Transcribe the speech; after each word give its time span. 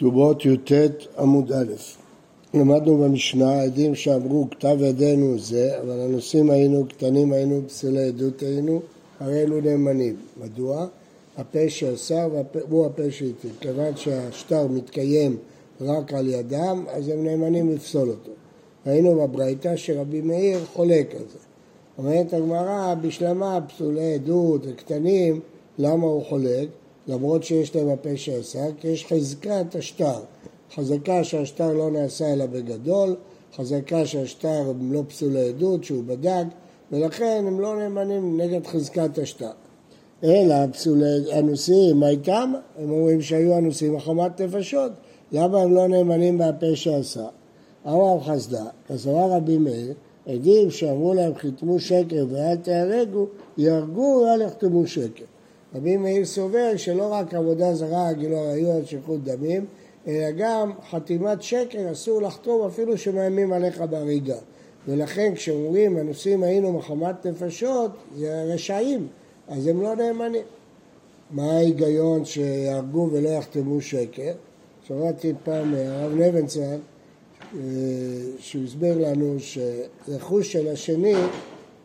כתובות 0.00 0.44
י"ט 0.44 0.72
עמוד 1.18 1.52
א'. 1.52 1.72
למדנו 2.54 2.98
במשנה 2.98 3.62
עדים 3.62 3.94
שאמרו 3.94 4.46
כתב 4.50 4.76
ידינו 4.80 5.38
זה, 5.38 5.78
אבל 5.80 6.00
הנושאים 6.00 6.50
היינו 6.50 6.86
קטנים 6.88 7.32
היינו, 7.32 7.62
פסולי 7.68 8.08
עדות 8.08 8.42
היינו, 8.42 8.80
הרי 9.20 9.42
אלו 9.42 9.60
נאמנים. 9.60 10.16
מדוע? 10.42 10.86
הפה 11.36 11.58
שאסר 11.68 12.28
הוא 12.68 12.86
הפה 12.86 13.10
שהטיל. 13.10 13.50
כיוון 13.60 13.96
שהשטר 13.96 14.66
מתקיים 14.66 15.36
רק 15.80 16.12
על 16.12 16.28
ידם, 16.28 16.84
אז 16.88 17.08
הם 17.08 17.24
נאמנים 17.24 17.72
לפסול 17.72 18.08
אותו. 18.08 18.32
ראינו 18.86 19.14
בברייתא 19.14 19.76
שרבי 19.76 20.20
מאיר 20.20 20.64
חולק 20.72 21.14
על 21.14 21.24
זה. 21.32 21.38
אומרת 21.98 22.32
הגמרא, 22.32 22.94
בשלמה 22.94 23.58
פסולי 23.68 24.14
עדות 24.14 24.60
וקטנים, 24.66 25.40
למה 25.78 26.06
הוא 26.06 26.24
חולק? 26.24 26.68
למרות 27.08 27.42
שיש 27.42 27.76
להם 27.76 27.88
הפה 27.88 28.16
שאסר, 28.16 28.68
כי 28.80 28.88
יש 28.88 29.06
חזקת 29.06 29.74
השטר. 29.74 30.20
חזקה 30.74 31.24
שהשטר 31.24 31.72
לא 31.72 31.90
נעשה 31.90 32.32
אלא 32.32 32.46
בגדול, 32.46 33.16
חזקה 33.56 34.06
שהשטר 34.06 34.72
לא 34.80 35.02
פסולי 35.08 35.48
עדות, 35.48 35.84
שהוא 35.84 36.04
בדק, 36.06 36.44
ולכן 36.92 37.44
הם 37.46 37.60
לא 37.60 37.76
נאמנים 37.76 38.40
נגד 38.40 38.66
חזקת 38.66 39.18
השטר. 39.18 39.50
אלא 40.24 40.66
פסולי 40.72 41.38
אנוסים, 41.38 41.96
מה 41.96 42.08
איתם? 42.08 42.52
הם 42.78 42.90
אומרים 42.90 43.22
שהיו 43.22 43.58
אנוסים 43.58 43.94
מחמת 43.94 44.40
נפשות. 44.40 44.92
למה 45.32 45.62
הם 45.62 45.74
לא 45.74 45.88
נאמנים 45.88 46.38
מהפה 46.38 46.76
שעשה? 46.76 47.26
אמר 47.86 48.20
חסדה, 48.20 48.64
כסבר 48.88 49.32
רבי 49.32 49.58
מאיר, 49.58 49.94
עדים 50.26 50.70
שאמרו 50.70 51.14
להם 51.14 51.34
חיתמו 51.34 51.78
שקר 51.78 52.26
ואל 52.30 52.56
תהרגו, 52.56 53.26
יהרגו 53.56 54.24
ואל 54.24 54.42
יחתמו 54.42 54.86
שקר. 54.86 55.24
רבי 55.74 55.96
מאיר 55.96 56.24
סובר 56.24 56.76
שלא 56.76 57.12
רק 57.12 57.34
עבודה 57.34 57.74
זרה, 57.74 58.12
גילו 58.12 58.38
עריות, 58.38 58.86
שפיכות 58.86 59.24
דמים, 59.24 59.64
אלא 60.06 60.30
גם 60.30 60.72
חתימת 60.90 61.42
שקר 61.42 61.92
אסור 61.92 62.22
לחתום 62.22 62.66
אפילו 62.66 62.98
שמאיימים 62.98 63.52
עליך 63.52 63.80
בהריגה. 63.80 64.36
ולכן 64.88 65.34
כשאומרים 65.34 65.96
הנושאים 65.96 66.42
היינו 66.42 66.72
מחמת 66.72 67.26
נפשות, 67.26 67.90
זה 68.16 68.44
רשעים, 68.54 69.06
אז 69.48 69.66
הם 69.66 69.82
לא 69.82 69.94
נאמנים. 69.96 70.42
מה 71.30 71.52
ההיגיון 71.52 72.24
שיהרגו 72.24 73.08
ולא 73.12 73.28
יחתמו 73.28 73.80
שקר? 73.80 74.32
שמעתי 74.88 75.32
פעם 75.44 75.70
מהרב 75.70 76.12
נבנצל 76.14 76.76
אה, 77.54 77.60
שהוא 78.38 78.64
הסביר 78.64 78.98
לנו 78.98 79.36
שרכוש 79.38 80.52
של 80.52 80.68
השני 80.68 81.14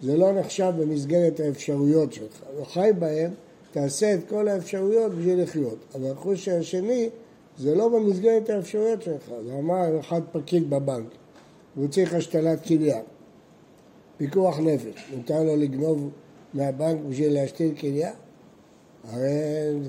זה 0.02 0.18
לא 0.18 0.34
נחשב 0.34 0.72
במסגרת 0.80 1.40
האפשרויות 1.40 2.14
שלך. 2.14 2.42
הוא 2.58 2.66
חי 2.66 2.90
בהם 3.00 3.32
תעשה 3.76 4.14
את 4.14 4.20
כל 4.30 4.48
האפשרויות 4.48 5.12
בשביל 5.12 5.44
לחיות. 5.44 5.78
אבל 5.96 6.08
הרכוש 6.08 6.48
השני 6.48 7.10
זה 7.58 7.76
לא 7.76 7.90
במסגרת 7.90 8.50
האפשרויות 8.50 9.02
שלך. 9.02 9.32
זה 9.46 9.54
אמר 9.60 10.00
אחד 10.00 10.22
פקיד 10.32 10.70
בבנק, 10.70 11.08
והוא 11.76 11.88
צריך 11.88 12.14
השתלת 12.14 12.64
כליה. 12.64 13.02
פיקוח 14.18 14.60
נפש, 14.60 15.12
מותר 15.16 15.44
לו 15.44 15.56
לגנוב 15.56 16.10
מהבנק 16.54 17.00
בשביל 17.10 17.34
להשתיל 17.34 17.76
כליה? 17.76 18.12
הרי 19.04 19.80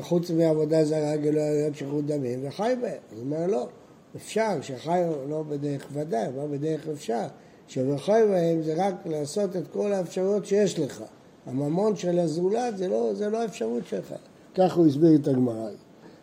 חוץ 0.00 0.30
מעבודה 0.30 0.84
זרה, 0.84 1.16
גלויות 1.16 1.76
שחרור 1.76 2.00
דמים, 2.00 2.38
וחי 2.42 2.74
בהם. 2.80 2.92
הוא 3.14 3.20
אומר 3.20 3.46
לא, 3.46 3.68
אפשר, 4.16 4.60
שחי 4.60 5.02
לא 5.28 5.42
בדרך 5.48 5.86
ודאי, 5.92 6.26
אבל 6.26 6.46
בדרך 6.56 6.88
אפשר. 6.88 7.26
שבחי 7.68 8.20
בהם 8.30 8.62
זה 8.62 8.74
רק 8.86 8.94
לעשות 9.04 9.56
את 9.56 9.68
כל 9.72 9.92
האפשרויות 9.92 10.46
שיש 10.46 10.78
לך. 10.78 11.02
הממון 11.46 11.96
של 11.96 12.18
הזולת 12.18 12.78
זה 12.78 12.88
לא, 12.88 13.14
זה 13.14 13.30
לא 13.30 13.44
אפשרות 13.44 13.82
שלך. 13.88 14.14
כך 14.54 14.76
הוא 14.76 14.86
הסביר 14.86 15.14
את 15.14 15.28
הגמרא. 15.28 15.68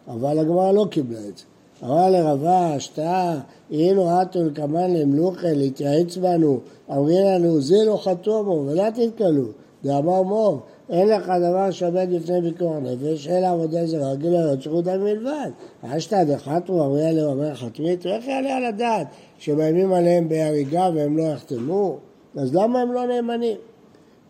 אבל 0.07 0.39
הגמרא 0.39 0.71
לא 0.71 0.85
קיבלה 0.91 1.19
את 1.19 1.37
זה. 1.37 1.43
אמר 1.83 2.09
לרבה, 2.09 2.73
השתאה, 2.73 3.39
אילו 3.71 4.21
אתו 4.21 4.43
לקמן 4.43 4.93
למלוכה, 4.93 5.53
להתייעץ 5.53 6.17
בנו, 6.17 6.59
אמרי 6.91 7.23
לנו, 7.23 7.61
זה 7.61 7.75
לא 7.85 7.97
חתומו, 8.03 8.65
ולא 8.67 8.83
תתקלו. 8.89 9.45
דאמר 9.83 10.21
מור, 10.21 10.59
אין 10.89 11.07
לך 11.07 11.31
דבר 11.39 11.71
שעומד 11.71 12.07
לפני 12.11 12.41
ביקור 12.41 12.79
נפש, 12.79 13.27
אלא 13.27 13.47
עבודה 13.47 13.85
זרה, 13.85 14.15
גילויות 14.15 14.61
שחוטה 14.61 14.97
מלבד. 14.97 15.49
אשתא 15.81 16.23
דחתו, 16.23 16.85
אמרי 16.85 17.05
עליהם, 17.05 17.29
אמר 17.29 17.55
חתמית, 17.55 18.05
איך 18.05 18.27
יעלה 18.27 18.57
על 18.57 18.65
הדעת 18.65 19.07
שמאיימים 19.37 19.93
עליהם 19.93 20.29
בהריגה 20.29 20.89
והם 20.95 21.17
לא 21.17 21.23
יחתמו? 21.23 21.97
אז 22.35 22.55
למה 22.55 22.81
הם 22.81 22.93
לא 22.93 23.05
נאמנים? 23.07 23.57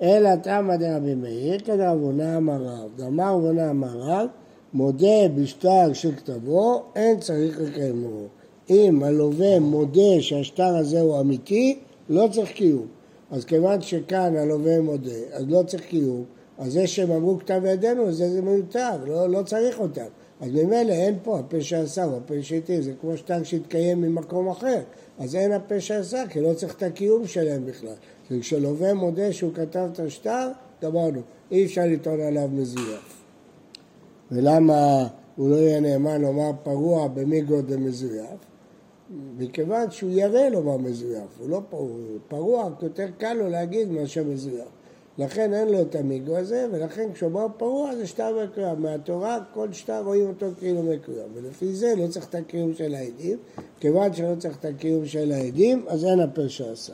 אלא 0.01 0.35
תמא 0.35 0.75
דרבי 0.75 1.15
מאיר 1.15 1.59
כדרבונה 1.59 2.37
אמר 2.37 2.63
רב. 2.63 2.89
דאמר 2.95 3.33
רבונה 3.33 3.69
אמר 3.69 3.99
רב, 3.99 4.27
מודה 4.73 5.27
בשטר 5.35 5.93
שכתבו, 5.93 6.83
אין 6.95 7.19
צריך 7.19 7.59
לקיימו. 7.61 8.25
אם 8.69 9.03
הלווה 9.03 9.59
מודה 9.59 10.21
שהשטר 10.21 10.75
הזה 10.75 11.01
הוא 11.01 11.19
אמיתי, 11.19 11.79
לא 12.09 12.27
צריך 12.31 12.51
קיום. 12.51 12.87
אז 13.31 13.45
כיוון 13.45 13.81
שכאן 13.81 14.35
הלווה 14.35 14.81
מודה, 14.81 15.11
אז 15.33 15.45
לא 15.47 15.63
צריך 15.63 15.83
קיום, 15.83 16.23
אז 16.57 16.73
זה 16.73 16.87
שהם 16.87 17.11
אמרו 17.11 17.39
כתב 17.39 17.61
ידינו, 17.65 18.11
זה, 18.11 18.29
זה 18.29 18.41
מיותר, 18.41 19.05
לא, 19.05 19.29
לא 19.29 19.43
צריך 19.43 19.79
אותם. 19.79 20.01
אז 20.39 20.51
ממילא 20.51 20.91
אין 20.91 21.15
פה 21.23 21.39
הפה 21.39 21.61
שעשה 21.61 22.03
הוא 22.03 22.17
הפה 22.17 22.33
שהתיר, 22.41 22.81
זה 22.81 22.93
כמו 23.01 23.17
שטר 23.17 23.43
שהתקיים 23.43 24.01
ממקום 24.01 24.49
אחר. 24.49 24.81
אז 25.19 25.35
אין 25.35 25.51
הפה 25.51 25.81
שעשה, 25.81 26.23
כי 26.29 26.41
לא 26.41 26.53
צריך 26.53 26.75
את 26.75 26.83
הקיום 26.83 27.27
שלהם 27.27 27.65
בכלל. 27.65 27.93
וכשלווה 28.31 28.93
מודה 28.93 29.33
שהוא 29.33 29.53
כתב 29.53 29.89
את 29.93 29.99
השטר, 29.99 30.51
גמרנו, 30.83 31.21
אי 31.51 31.65
אפשר 31.65 31.81
לטעון 31.85 32.21
עליו 32.21 32.49
מזויף. 32.51 33.23
ולמה 34.31 35.07
הוא 35.35 35.49
לא 35.49 35.55
יהיה 35.55 35.79
נאמן 35.79 36.21
לומר 36.21 36.51
פרוע 36.63 37.07
במיגו 37.07 37.61
דמזויף? 37.61 38.39
מכיוון 39.37 39.91
שהוא 39.91 40.11
ירא 40.11 40.49
לומר 40.49 40.77
מזויף, 40.77 41.39
הוא 41.39 41.49
לא 41.49 41.61
פרוע, 41.69 41.89
פרוע 42.27 42.69
יותר 42.81 43.07
קל 43.17 43.33
לו 43.33 43.49
להגיד 43.49 43.91
מאשר 43.91 44.23
מזויף. 44.23 44.78
לכן 45.19 45.53
אין 45.53 45.69
לו 45.69 45.81
את 45.81 45.95
המיגו 45.95 46.37
הזה, 46.37 46.67
ולכן 46.71 47.09
כשאומר 47.13 47.45
פרוע 47.57 47.95
זה 47.95 48.07
שטר 48.07 48.35
מקוים. 48.43 48.81
מהתורה 48.81 49.39
כל 49.53 49.73
שטר 49.73 50.01
רואים 50.03 50.27
אותו 50.27 50.45
כאילו 50.59 50.83
מקוים, 50.83 51.27
ולפי 51.33 51.73
זה 51.73 51.93
לא 51.97 52.07
צריך 52.07 52.29
את 52.29 52.35
הקיום 52.35 52.73
של 52.73 52.95
העדים. 52.95 53.37
כיוון 53.79 54.13
שלא 54.13 54.35
צריך 54.39 54.57
את 54.59 54.65
הקיום 54.65 55.05
של 55.05 55.31
העדים, 55.31 55.85
אז 55.87 56.05
אין 56.05 56.19
הפה 56.19 56.49
שעשה. 56.49 56.93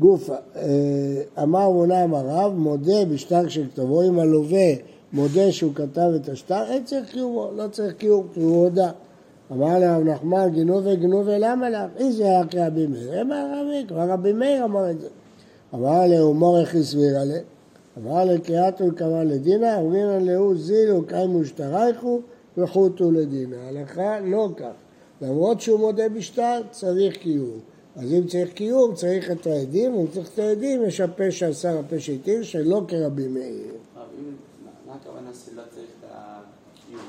גופה, 0.00 0.34
אה, 0.56 1.42
אמר 1.42 1.70
מונה 1.70 2.04
אמר 2.04 2.26
רב, 2.26 2.52
מודה 2.52 3.04
בשטר 3.04 3.48
של 3.48 3.66
כתבו, 3.70 4.02
אם 4.02 4.18
הלווה 4.18 4.74
מודה 5.12 5.52
שהוא 5.52 5.74
כתב 5.74 6.10
את 6.16 6.28
השטר, 6.28 6.62
אין 6.70 6.84
צריך 6.84 7.10
קיומו, 7.10 7.50
לא 7.56 7.68
צריך 7.68 7.94
קיום, 7.94 8.26
כי 8.34 8.40
הוא 8.40 8.64
הודה. 8.64 8.90
אמר 9.52 9.78
לרב 9.78 10.02
נחמן, 10.02 10.48
גנובי 10.54 10.96
גנובי 10.96 11.38
למה 11.38 11.70
לך? 11.70 11.90
איזה 11.96 12.24
היה 12.24 12.46
כרבי 12.46 12.86
מאיר? 12.86 13.20
אמר 13.20 13.46
רבי, 13.60 13.88
כבר 13.88 14.10
רבי 14.10 14.32
מאיר 14.32 14.64
אמר 14.64 14.90
את 14.90 15.00
זה. 15.00 15.08
אמר 15.74 16.06
להומור 16.06 16.60
איך 16.60 16.74
הסביר 16.74 17.18
עליה? 17.18 17.40
אמר 17.98 18.24
לקריאתו 18.24 18.88
לקרא 18.88 19.22
לדינה, 19.22 19.76
אומרים 19.76 20.26
להו 20.26 20.54
זילו 20.56 21.06
קיימו 21.06 21.44
שטרייכו 21.44 22.20
וחוטו 22.58 23.10
לדינה. 23.10 23.56
הלכה 23.68 24.20
לא 24.20 24.48
כך. 24.56 24.72
למרות 25.20 25.60
שהוא 25.60 25.80
מודה 25.80 26.08
בשטר, 26.08 26.62
צריך 26.70 27.16
קיום. 27.16 27.58
אז 27.96 28.12
אם 28.12 28.26
צריך 28.26 28.52
קיום, 28.52 28.94
צריך 28.94 29.30
את 29.30 29.46
העדים, 29.46 29.94
אם 29.94 30.06
צריך 30.06 30.28
את 30.34 30.38
העדים, 30.38 30.84
יש 30.84 31.00
הפה 31.00 31.30
שעשה 31.30 31.78
הפה 31.78 32.00
שהתיר, 32.00 32.42
שלא 32.42 32.82
כרבי 32.88 33.28
מאיר. 33.28 33.72
מה 34.86 34.94
הכוונה 34.94 35.30
שלא 35.44 35.62
צריך 35.70 35.86
את 36.00 36.04
הקיום? 36.10 37.00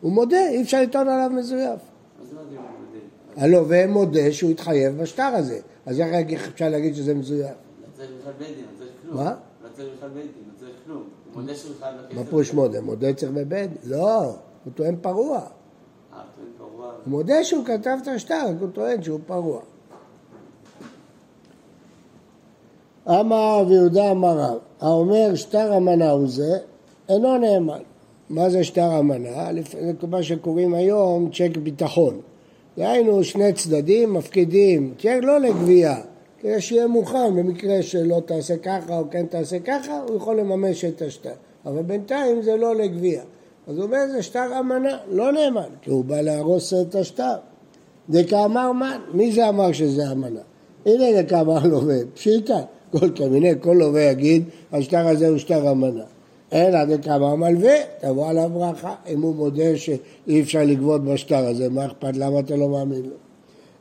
הוא 0.00 0.12
מודה, 0.12 0.48
אי 0.48 0.62
אפשר 0.62 0.82
לטעון 0.82 1.08
עליו 1.08 1.30
מזויף. 1.30 1.80
הלא, 3.36 3.86
מודה 3.88 4.32
שהוא 4.32 4.50
התחייב 4.50 5.02
בשטר 5.02 5.22
הזה. 5.22 5.60
אז 5.86 6.00
איך 6.00 6.48
אפשר 6.48 6.68
להגיד 6.68 6.94
שזה 6.94 7.14
מזויף? 7.14 7.67
לא 7.98 8.04
כלום. 9.02 9.16
מה? 9.16 9.34
לא 9.62 9.68
לא 11.32 12.14
מה 12.14 12.24
פירוש 12.24 12.52
מודה? 12.52 12.80
מודה 12.80 13.12
צריך 13.12 13.32
בבית? 13.32 13.70
לא, 13.84 14.22
הוא 14.64 14.72
טוען 14.74 14.96
פרוע. 15.00 15.38
אה. 15.38 16.22
הוא 17.04 17.10
מודה 17.10 17.44
שהוא 17.44 17.64
כתב 17.64 17.98
את 18.02 18.08
השטר, 18.08 18.42
הוא 18.60 18.68
טוען 18.72 19.02
שהוא 19.02 19.20
פרוע. 19.26 19.60
אמר 23.08 23.60
רב 23.60 23.70
יהודה 23.70 24.10
אמר 24.10 24.38
רב, 24.38 24.58
האומר 24.80 25.34
שטר 25.34 25.76
אמנה 25.76 26.10
הוא 26.10 26.28
זה, 26.28 26.58
אינו 27.08 27.38
נאמן. 27.38 27.82
מה 28.30 28.50
זה 28.50 28.64
שטר 28.64 28.98
אמנה? 28.98 29.48
זה 29.70 30.06
מה 30.08 30.22
שקוראים 30.22 30.74
היום 30.74 31.30
צ'ק 31.30 31.56
ביטחון. 31.56 32.20
דהיינו 32.76 33.24
שני 33.24 33.52
צדדים 33.52 34.12
מפקידים 34.12 34.94
צ'ק 34.98 35.18
לא 35.22 35.40
לגבייה, 35.40 36.00
כדי 36.40 36.60
שיהיה 36.60 36.86
מוכן 36.86 37.36
במקרה 37.36 37.82
שלא 37.82 38.22
תעשה 38.26 38.56
ככה 38.56 38.98
או 38.98 39.04
כן 39.10 39.26
תעשה 39.26 39.58
ככה, 39.58 40.00
הוא 40.08 40.16
יכול 40.16 40.40
לממש 40.40 40.84
את 40.84 41.02
השטר. 41.02 41.32
אבל 41.66 41.82
בינתיים 41.82 42.42
זה 42.42 42.56
לא 42.56 42.76
לגבייה. 42.76 43.22
אז 43.68 43.76
הוא 43.76 43.84
אומר 43.84 43.98
זה 44.12 44.22
שטר 44.22 44.60
אמנה, 44.60 44.98
לא 45.10 45.32
נאמן, 45.32 45.68
כי 45.82 45.90
הוא 45.90 46.04
בא 46.04 46.20
להרוס 46.20 46.74
את 46.74 46.94
השטר. 46.94 47.34
דקאמר 48.10 48.72
מן, 48.72 48.98
מי 49.14 49.32
זה 49.32 49.48
אמר 49.48 49.72
שזה 49.72 50.12
אמנה? 50.12 50.40
הנה 50.86 51.22
דקאמר 51.22 51.66
לווה, 51.66 51.96
פשיטה. 52.14 52.58
כל 52.92 53.10
קמיני, 53.10 53.52
כל 53.60 53.76
לווה 53.78 54.02
יגיד, 54.02 54.44
השטר 54.72 55.08
הזה 55.08 55.28
הוא 55.28 55.38
שטר 55.38 55.70
אמנה. 55.70 56.04
אלא 56.52 56.84
דקאמר 56.84 57.34
מלווה, 57.34 57.74
תבוא 58.00 58.28
עליו 58.28 58.50
ברכה. 58.54 58.94
אם 59.08 59.22
הוא 59.22 59.34
מודה 59.34 59.76
שאי 59.76 60.40
אפשר 60.40 60.62
לגבות 60.62 61.04
בשטר 61.04 61.46
הזה, 61.46 61.68
מה 61.68 61.86
אכפת? 61.86 62.16
למה 62.16 62.40
אתה 62.40 62.56
לא 62.56 62.68
מאמין 62.68 63.02
לו? 63.02 63.16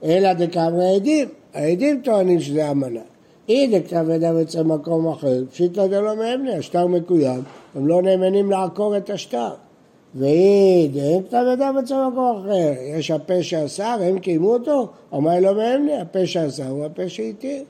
אלא 0.04 0.34
דקאמר 0.34 0.82
העדים, 0.82 1.28
העדים 1.54 2.02
טוענים 2.04 2.40
שזה 2.40 2.72
אמנה. 2.72 3.02
אי 3.50 3.80
דכתב 3.80 4.06
ידם 4.10 4.38
אצל 4.42 4.64
מקום 4.64 5.08
אחר, 5.08 5.44
פשיטא 5.52 5.88
דלא 5.88 6.16
מאמני, 6.16 6.56
השטר 6.56 6.88
מקוים, 6.88 7.42
הם 7.76 7.88
לא 7.88 8.02
נאמנים 8.02 8.52
לעקור 8.52 8.98
את 8.98 9.10
השטר. 9.10 9.50
ואי 10.16 10.90
דאין 10.94 11.24
כתב 11.24 11.44
ידם 11.54 11.76
אצל 11.84 12.08
מקום 12.08 12.38
אחר, 12.42 12.74
יש 12.98 13.12
הפה 13.12 13.44
שאסר, 13.44 13.98
הם 14.02 14.20
קיימו 14.20 14.54
אותו, 14.54 14.88
אמר 15.14 15.40
לא 15.40 15.56
מאמני, 15.56 15.98
הפה 15.98 16.26
שאסר 16.26 16.68
הוא 16.68 16.86
הפה 16.86 17.10
שהתיר. 17.10 17.64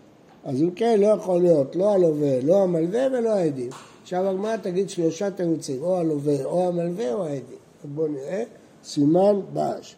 אז 0.46 0.62
אם 0.62 0.72
כן, 0.72 1.00
לא 1.00 1.08
יכול 1.08 1.42
להיות 1.42 1.76
לא 1.76 1.94
הלווה, 1.94 2.42
לא 2.44 2.64
המלווה 2.64 3.08
ולא 3.12 3.30
העדים. 3.30 3.70
עכשיו 4.04 4.28
הגמרא 4.28 4.58
תגיד 4.58 4.90
שלושה 4.90 5.32
תירוצים, 5.32 5.84
או 5.84 5.98
הלווה, 5.98 6.46
או 6.46 6.68
המלווה, 6.68 7.14
או 7.14 7.24
העדים. 7.24 7.58
בואו 7.84 8.08
נראה, 8.08 8.44
סימן 8.84 9.40
בש. 9.54 9.96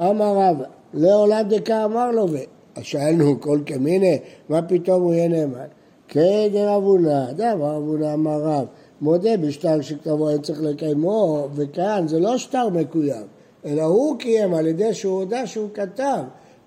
אמר 0.00 0.34
רבא, 0.36 0.64
לעולם 0.94 1.42
דקה 1.48 1.84
אמר 1.84 2.10
לווה. 2.10 2.59
אז 2.76 2.84
שאלנו 2.84 3.40
כל 3.40 3.60
כמיני, 3.66 4.18
מה 4.48 4.62
פתאום 4.62 5.02
הוא 5.02 5.14
יהיה 5.14 5.28
נאמן? 5.28 5.66
כדר 6.08 6.76
אבונה, 6.76 7.32
דאמר 7.32 7.76
אבונה 7.76 8.14
אמר 8.14 8.42
רב, 8.42 8.66
מודה 9.00 9.36
בשטר 9.36 9.80
שכתבו 9.80 10.30
אין 10.30 10.42
צריך 10.42 10.60
לקיימו, 10.62 11.48
וכאן 11.54 12.08
זה 12.08 12.20
לא 12.20 12.38
שטר 12.38 12.68
מקוים, 12.68 13.26
אלא 13.64 13.82
הוא 13.82 14.18
קיים 14.18 14.54
על 14.54 14.66
ידי 14.66 14.94
שהוא 14.94 15.18
הודה 15.18 15.46
שהוא 15.46 15.68
כתב. 15.74 16.22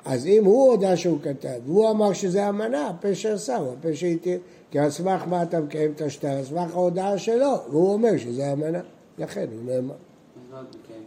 אז 0.06 0.28
אם 0.28 0.46
הוא 0.46 0.72
הודה 0.72 0.98
שהוא 0.98 1.18
כתב, 1.24 1.60
והוא 1.66 1.90
אמר 1.90 2.14
שזה 2.14 2.50
אמנה, 2.50 2.88
הפה 2.88 3.16
שעשה 3.16 3.58
הוא 3.58 3.74
הפה 3.80 3.94
שהתיר. 3.94 4.40
כי 4.72 4.80
על 4.80 4.90
סמך 4.90 5.24
מה 5.28 5.44
אתה 5.44 5.60
מקיים 5.60 5.92
את 5.96 6.02
השטר? 6.02 6.28
על 6.28 6.44
סמך 6.44 6.76
ההודעה 6.76 7.18
שלו, 7.18 7.56
והוא 7.70 7.94
אומר 7.94 8.18
שזה 8.18 8.54
אמנה, 8.54 8.80
לכן 9.18 9.46
הוא 9.52 9.74
נאמן. 9.74 9.94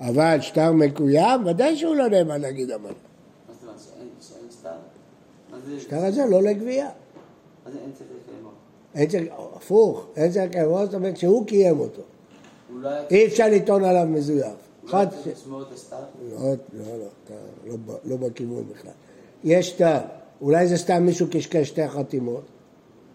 אבל 0.00 0.40
שטר 0.40 0.72
מקוים, 0.72 1.46
ודאי 1.46 1.76
שהוא 1.76 1.94
לא 1.96 2.08
נאמן 2.08 2.40
להגיד 2.40 2.70
אמנה. 2.70 3.06
השטר 5.76 6.05
הזה 6.05 6.26
לא 6.31 6.43
לגבייה. 6.43 6.88
אז 7.67 7.73
אין 7.76 7.93
צריך 7.99 8.11
לקיימו. 8.23 8.50
אין 8.94 9.08
צריך, 9.08 9.32
הפוך, 9.56 10.06
אין 10.17 10.32
צריך 10.32 10.44
לקיימו, 10.44 10.85
זאת 10.85 10.94
אומרת 10.94 11.17
שהוא 11.17 11.47
קיים 11.47 11.81
אותו. 11.81 12.03
לא 12.70 12.91
אי 13.11 13.26
אפשר 13.26 13.49
לטעון 13.49 13.85
עליו 13.85 14.06
מזויף. 14.06 14.44
לא 14.44 14.88
אחד? 14.88 15.06
לא, 16.38 16.55
לא, 16.73 17.76
לא, 17.87 17.97
לא 18.05 18.17
בכיוון 18.17 18.64
בכלל. 18.73 18.93
יש 19.44 19.69
שטר, 19.70 19.99
אולי 20.41 20.67
זה 20.67 20.76
סתם 20.76 21.03
מישהו 21.03 21.26
קשקש 21.31 21.69
שתי 21.69 21.88
חתימות, 21.88 22.43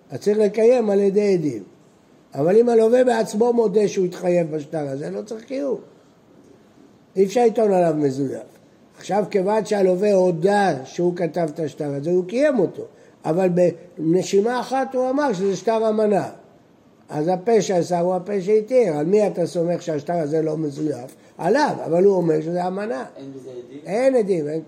אז 0.10 0.20
צריך 0.20 0.38
לקיים 0.38 0.90
על 0.90 1.00
ידי 1.00 1.34
עדים. 1.34 1.64
אבל 2.34 2.58
אם 2.58 2.70
הלווה 2.70 3.04
בעצמו 3.04 3.54
מודה 3.54 3.88
שהוא 3.88 4.06
התחייב 4.06 4.56
בשטר 4.56 4.88
הזה, 4.88 5.10
לא 5.10 5.22
צריך 5.22 5.44
קיום. 5.44 5.80
אי 7.16 7.26
אפשר 7.26 7.46
לטעון 7.46 7.74
עליו 7.74 7.94
מזויף. 7.98 8.51
עכשיו, 9.02 9.26
כיוון 9.32 9.66
שהלווה 9.66 10.14
הודה 10.14 10.86
שהוא 10.86 11.16
כתב 11.16 11.48
את 11.54 11.60
השטר 11.60 11.94
הזה, 11.94 12.10
הוא 12.10 12.26
קיים 12.26 12.60
אותו. 12.60 12.84
אבל 13.26 13.50
בנשימה 13.98 14.60
אחת 14.60 14.96
הוא 14.96 15.10
אמר 15.10 15.34
שזה 15.34 15.56
שטר 15.56 15.90
אמנה. 15.90 16.30
אז 17.10 17.28
הפה 17.28 17.62
שעשה 17.62 18.00
הוא 18.00 18.16
הפה 18.16 18.42
שהתיר. 18.42 18.94
על 18.94 19.06
מי 19.06 19.28
אתה 19.28 19.46
סומך 19.46 19.82
שהשטר 19.82 20.14
הזה 20.14 20.42
לא 20.42 20.58
מזויף? 20.58 21.16
עליו, 21.38 21.76
אבל 21.86 22.04
הוא 22.04 22.16
אומר 22.16 22.42
שזה 22.42 22.68
אמנה. 22.68 23.06
אין 23.18 23.34
בזה 23.34 23.50
עדים? 23.50 23.80
אין 23.86 24.16
עדים, 24.16 24.48
אין, 24.48 24.62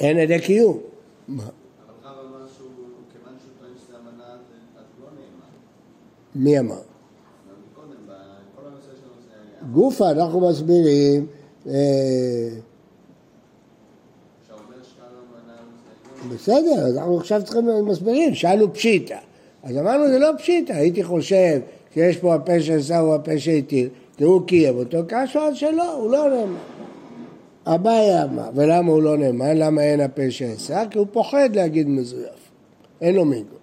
אין 0.00 0.18
עדי 0.18 0.40
קיום. 0.40 0.78
לא. 1.28 1.44
מי 6.34 6.58
אמר? 6.58 6.74
זה 6.74 6.82
גופה, 9.72 10.10
אנחנו 10.10 10.48
מסבירים, 10.48 11.26
אה, 11.66 12.48
זה 16.22 16.34
בסדר, 16.34 16.86
אז 16.86 16.96
אנחנו 16.96 17.18
עכשיו 17.18 17.42
צריכים 17.44 17.68
מסבירים, 17.86 18.34
שאלנו 18.34 18.74
פשיטא. 18.74 19.16
אז 19.62 19.76
אמרנו 19.76 20.08
זה 20.08 20.18
לא 20.18 20.30
פשיטא, 20.38 20.72
הייתי 20.72 21.04
חושב 21.04 21.60
שיש 21.94 22.16
פה 22.16 22.34
הפה 22.34 22.60
שעשה 22.60 22.98
הוא 22.98 23.14
הפה 23.14 23.38
שהתיר, 23.38 23.88
כי 24.16 24.24
הוא 24.24 24.46
קיים 24.46 24.76
אותו, 24.76 24.98
קשו 25.08 25.40
על 25.40 25.54
שלא, 25.54 25.94
הוא 25.94 26.10
לא 26.10 26.30
נאמן. 26.30 26.58
אביי 27.66 28.22
אמר, 28.22 28.50
ולמה 28.54 28.92
הוא 28.92 29.02
לא 29.02 29.16
נאמן? 29.16 29.56
למה 29.56 29.82
אין 29.82 30.00
הפה 30.00 30.30
שעשה? 30.30 30.82
כי 30.90 30.98
הוא 30.98 31.06
פוחד 31.12 31.50
להגיד 31.56 31.88
מזויף, 31.88 32.50
אין 33.00 33.14
לו 33.14 33.24
מיגו. 33.24 33.56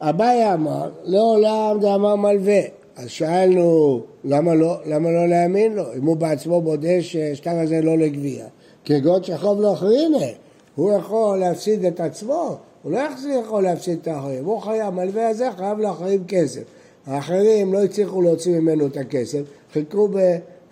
אביי 0.00 0.54
אמר, 0.54 0.90
לעולם 1.04 1.80
דאמר 1.80 2.16
מלווה. 2.16 2.60
אז 2.96 3.08
שאלנו, 3.08 4.00
למה 4.24 4.54
לא, 4.54 4.76
למה 4.86 5.10
לא 5.10 5.28
להאמין 5.28 5.72
לו? 5.72 5.84
אם 5.98 6.06
הוא 6.06 6.16
בעצמו 6.16 6.60
מודה 6.60 7.02
שהשטר 7.02 7.58
הזה 7.58 7.82
לא 7.82 7.98
לגבייה. 7.98 8.46
כגון 8.84 9.22
שחוב 9.22 9.60
לו 9.60 9.72
אחרינה, 9.72 10.26
הוא 10.74 10.92
יכול 10.92 11.38
להפסיד 11.38 11.84
את 11.84 12.00
עצמו, 12.00 12.56
הוא 12.82 12.92
לא 12.92 12.98
יכול 13.40 13.62
להפסיד 13.62 13.98
את 14.02 14.08
האחרים. 14.08 14.44
הוא 14.44 14.60
חייב, 14.60 14.86
המלווה 14.86 15.28
הזה 15.28 15.48
חייב 15.56 15.78
לאחרים 15.78 16.24
כסף. 16.28 16.62
האחרים 17.06 17.72
לא 17.72 17.84
הצליחו 17.84 18.22
להוציא 18.22 18.58
ממנו 18.58 18.86
את 18.86 18.96
הכסף, 18.96 19.40
חיכו 19.72 20.08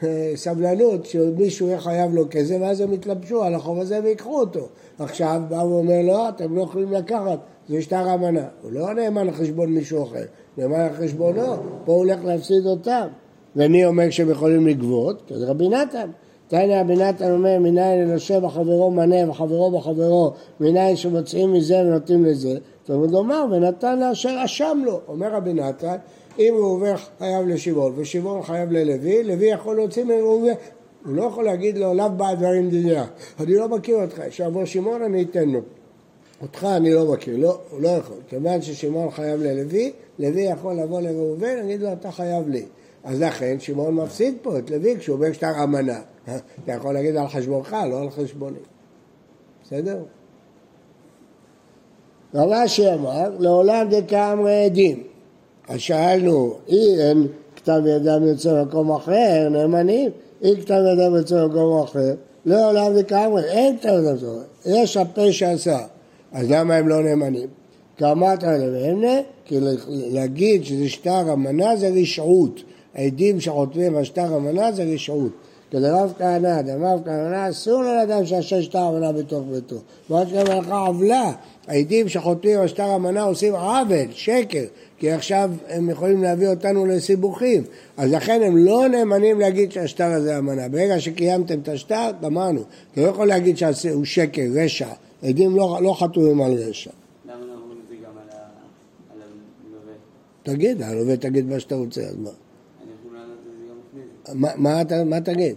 בסבלנות 0.03 1.07
שמישהו 1.07 1.67
יהיה 1.67 1.81
חייב 1.81 2.15
לו 2.15 2.25
כסף, 2.31 2.57
ואז 2.61 2.81
הם 2.81 2.93
יתלבשו 2.93 3.45
על 3.45 3.55
החוב 3.55 3.79
הזה 3.79 4.01
ויקחו 4.05 4.41
אותו. 4.41 4.69
עכשיו 4.99 5.43
בא 5.49 5.55
ואומר, 5.55 6.03
לא, 6.03 6.29
אתם 6.29 6.57
לא 6.57 6.63
יכולים 6.63 6.93
לקחת, 6.93 7.39
זה 7.69 7.83
שטר 7.83 8.15
אמנה. 8.15 8.45
הוא 8.63 8.73
לא 8.73 8.95
נאמן 8.95 9.29
על 9.29 9.31
חשבון 9.31 9.73
מישהו 9.73 10.05
אחר, 10.05 10.25
נאמן 10.59 10.81
על 10.81 10.93
חשבונו, 10.93 11.57
פה 11.85 11.93
הוא 11.93 11.99
הולך 11.99 12.25
להפסיד 12.25 12.67
אותם. 12.67 13.07
ומי 13.57 13.85
אומר 13.85 14.11
שהם 14.11 14.31
יכולים 14.31 14.67
לגבות? 14.67 15.23
כי 15.27 15.35
זה 15.35 15.51
רבי 15.51 15.69
נתן. 15.69 16.11
תניא 16.49 16.81
רבי 16.81 16.97
נתן 16.97 17.31
אומר, 17.31 17.59
מניין 17.59 18.01
לנושה 18.01 18.41
בחברו 18.41 18.91
מנה 18.91 19.31
וחברו 19.31 19.79
בחברו, 19.79 20.33
מניין 20.61 20.97
שמוצאים 20.97 21.53
מזה 21.53 21.81
ונותנים 21.81 22.25
לזה. 22.25 22.59
תלמוד 22.85 23.11
לומר, 23.11 23.45
ונתן 23.51 23.99
לאשר 23.99 24.37
אשם 24.45 24.83
לו. 24.85 25.01
אומר 25.09 25.35
רבי 25.35 25.53
נתן, 25.53 25.97
אם 26.39 26.55
ראובן 26.59 26.95
חייב 27.19 27.49
לשמעון 27.49 27.93
ושמעון 27.97 28.43
חייב 28.43 28.73
ללוי, 28.73 29.25
לוי 29.25 29.47
יכול 29.47 29.77
להוציא 29.77 30.05
מראובן. 30.05 30.53
הוא 31.07 31.15
לא 31.15 31.23
יכול 31.23 31.45
להגיד 31.45 31.79
לו, 31.79 31.95
לאו 31.95 32.11
בא 32.17 32.35
דברים 32.35 32.71
דניה. 32.71 33.05
אני 33.41 33.55
לא 33.55 33.69
מכיר 33.69 34.03
אותך, 34.03 34.23
שיבוא 34.31 34.65
שמעון 34.65 35.03
אני 35.03 35.23
אתן 35.23 35.49
לו. 35.49 35.61
אותך 36.43 36.65
אני 36.65 36.93
לא 36.93 37.13
מכיר, 37.13 37.37
לא, 37.37 37.61
הוא 37.71 37.81
לא 37.81 37.89
יכול. 37.89 38.17
כיוון 38.29 38.63
ששמעון 38.63 39.11
חייב 39.11 39.43
ללוי, 39.43 39.93
לוי 40.19 40.43
יכול 40.43 40.75
לבוא 40.75 41.01
לראובן, 41.01 41.57
להגיד 41.57 41.83
לו, 41.83 41.93
אתה 41.93 42.11
חייב 42.11 42.49
לי. 42.49 42.65
אז 43.05 43.21
לכן 43.21 43.61
שמעון 43.61 43.95
מפסיד 43.95 44.35
פה 44.43 44.59
את 44.59 44.71
לוי 44.71 44.97
כשהוא 44.99 45.17
אומר 45.17 45.33
שאתה 45.33 45.65
אמנה. 45.65 46.01
אתה 46.65 46.73
יכול 46.73 46.95
להגיד 46.95 47.17
על 47.17 47.29
חשבונך, 47.29 47.77
לא 47.91 48.01
על 48.01 48.11
חשבוני. 48.11 48.59
בסדר? 49.65 49.99
רבשי 52.35 52.95
אמר, 52.95 53.31
לעולם 53.39 53.87
דקאמרי 53.91 54.65
עדים. 54.65 55.03
אז 55.69 55.81
שאלנו, 55.81 56.55
אי 56.69 57.01
אין 57.01 57.27
כתב 57.57 57.81
ידם 57.87 58.23
יוצא 58.27 58.63
במקום 58.63 58.93
אחר, 58.93 59.49
נאמנים, 59.51 60.11
אי 60.43 60.63
כתב 60.63 60.81
ידם 60.93 61.15
יוצא 61.15 61.45
במקום 61.45 61.83
אחר, 61.83 62.15
לעולם 62.45 62.99
דקאמרי, 62.99 63.45
אין 63.45 63.79
כתב 63.79 63.89
ידם 63.89 64.05
יוצא 64.05 64.27
במקום 64.27 64.41
אחר. 64.41 64.71
יש 64.83 64.97
הפה 64.97 65.33
שעשה, 65.33 65.79
אז 66.35 66.51
למה 66.51 66.75
הם 66.75 66.89
לא 66.89 67.03
נאמנים? 67.03 67.49
כאמרת 67.97 68.43
להם, 68.43 69.03
כי 69.45 69.59
להגיד 69.89 70.65
שזה 70.65 70.89
שטר 70.89 71.33
אמנה 71.33 71.77
זה 71.77 71.89
רשעות. 71.89 72.61
העדים 72.95 73.41
שחותמים 73.41 73.97
על 73.97 74.05
שטר 74.05 74.37
אמנה 74.37 74.73
זה 74.73 74.85
רשעות. 74.85 75.33
כדרב 75.71 76.13
כהנא, 76.19 76.63
דמר 76.63 76.97
כהנא, 77.05 77.51
אסור 77.51 77.83
לאדם 77.83 78.27
שיעשה 78.27 78.63
שטר 78.63 78.89
אמנה 78.89 79.13
בתוך 79.13 79.45
ביתו. 79.51 79.77
ועוד 80.11 80.29
שגם 80.29 80.47
הלכה 80.51 80.79
עוולה, 80.79 81.33
העדים 81.67 82.09
שחותמים 82.09 82.61
על 82.61 82.69
שטר 82.69 82.97
אמנה 82.97 83.23
עושים 83.23 83.55
עוול, 83.55 84.07
שקר, 84.13 84.65
כי 84.99 85.11
עכשיו 85.11 85.51
הם 85.69 85.91
יכולים 85.91 86.23
להביא 86.23 86.49
אותנו 86.49 86.87
לסיבוכים. 86.87 87.63
אז 87.97 88.13
לכן 88.13 88.43
הם 88.43 88.57
לא 88.57 88.89
נאמנים 88.89 89.41
להגיד 89.41 89.73
שהשטר 89.73 90.13
הזה 90.13 90.39
אמנה. 90.39 90.69
ברגע 90.69 91.01
שקיימתם 91.01 91.59
את 91.59 91.69
השטר, 91.69 92.11
גמרנו. 92.23 92.61
אתה 92.93 93.01
לא 93.01 93.07
יכול 93.07 93.27
להגיד 93.27 93.57
שהוא 93.57 94.05
שקר, 94.05 94.43
רשע. 94.55 94.89
עדים 95.25 95.57
לא, 95.57 95.79
לא 95.83 95.95
חתומים 95.99 96.41
על 96.41 96.53
רשע. 96.53 96.91
למה 97.25 97.35
לא 97.47 97.53
אומרים 97.53 97.79
את 97.85 97.89
זה 97.89 97.95
גם 97.95 98.11
על 98.19 98.39
הלווה? 99.13 99.93
תגיד, 100.43 100.83
הלווה 100.83 101.17
תגיד 101.17 101.47
מה 101.47 101.61
שאתה 101.61 101.75
רוצה, 101.75 102.01
אז 102.01 102.17
מה? 102.17 102.31
אני 102.31 102.91
יכול 103.01 103.17
לענות 103.17 103.39
את 103.39 103.45
זה 103.45 103.67
גם 103.71 103.77
לפני 103.89 104.03
זה. 104.27 104.35
מה, 104.35 104.49
מה, 104.57 104.83
אתה, 104.83 105.05
מה 105.05 105.21
תגיד? 105.21 105.57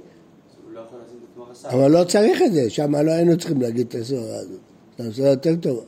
לא 0.73 0.79
יכול 0.79 0.99
לשים 1.05 1.17
את 1.17 1.29
עצמו 1.31 1.45
רס"ר. 1.51 1.69
אבל 1.69 1.91
לא 1.91 2.03
צריך 2.03 2.41
את 2.41 2.53
זה, 2.53 2.69
שם 2.69 2.95
לא 2.95 3.11
היינו 3.11 3.37
צריכים 3.37 3.61
להגיד 3.61 3.87
את 3.87 3.95
הסברה 3.95 4.35
הזאת. 4.35 4.59
זו 4.99 5.13
סברה 5.13 5.29
יותר 5.29 5.55
טובה. 5.55 5.81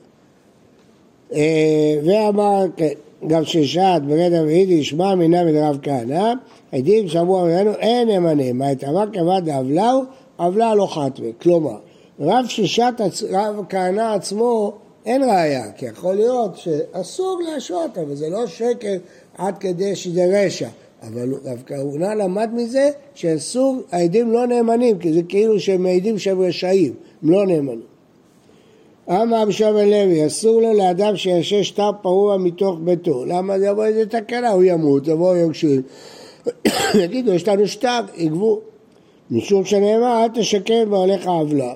אה, 1.33 1.99
ואמר, 2.05 2.65
כן, 2.77 2.93
גם 3.27 3.45
ששעת 3.45 4.05
בגדר 4.05 4.43
ויידיש, 4.47 4.89
שמע 4.89 5.15
מינה 5.15 5.43
מדרב 5.43 5.77
כהנא, 5.81 6.33
עדים 6.71 7.07
שאמרו 7.07 7.41
ממנו, 7.41 7.71
אין 7.71 8.07
נאמנים, 8.07 8.57
מה 8.57 8.71
את 8.71 8.83
אמר 8.83 9.05
כבד 9.13 9.41
דאבלהו, 9.45 10.03
עוולה 10.37 10.75
לא 10.75 10.87
חתמי. 10.87 11.31
כלומר, 11.41 11.77
רב 12.19 12.45
ששת, 12.47 12.93
רב 13.29 13.65
כהנא 13.69 14.13
עצמו, 14.15 14.73
אין 15.05 15.23
ראייה, 15.23 15.71
כי 15.71 15.85
יכול 15.85 16.13
להיות 16.13 16.57
שאסור 16.57 17.41
להשעות, 17.45 17.97
אבל 17.97 18.15
זה 18.15 18.29
לא 18.29 18.47
שקר 18.47 18.97
עד 19.37 19.57
כדי 19.57 19.95
שזה 19.95 20.25
רשע. 20.33 20.69
אבל 21.07 21.33
דווקא 21.43 21.73
אורנה 21.73 22.15
למד 22.15 22.49
מזה 22.53 22.89
שאסור, 23.13 23.77
העדים 23.91 24.31
לא 24.31 24.47
נאמנים, 24.47 24.99
כי 24.99 25.13
זה 25.13 25.21
כאילו 25.29 25.59
שהם 25.59 25.83
מעידים 25.83 26.19
שהם 26.19 26.41
רשעים, 26.41 26.93
הם 27.23 27.29
לא 27.29 27.45
נאמנים. 27.45 27.81
אמר 29.09 29.41
רבי 29.41 29.51
שמעון 29.51 29.89
לוי, 29.89 30.27
אסור 30.27 30.61
לו 30.61 30.73
לאדם 30.73 31.15
שישש 31.15 31.67
שטר 31.67 31.91
פרוע 32.01 32.37
מתוך 32.37 32.77
ביתו. 32.83 33.25
למה 33.25 33.59
זה 33.59 33.67
יבוא 33.67 33.85
איזה 33.85 34.05
תקלה? 34.05 34.49
הוא 34.49 34.63
ימות, 34.63 35.07
יבואו 35.07 35.35
יוגשים. 35.35 35.81
יגידו, 37.03 37.33
יש 37.33 37.47
לנו 37.47 37.67
שטר, 37.67 37.99
יגבו. 38.15 38.59
משום 39.31 39.65
שנאמר, 39.65 40.23
אל 40.23 40.41
תשקם 40.41 40.89
בעולך 40.89 41.27
עוולה. 41.27 41.73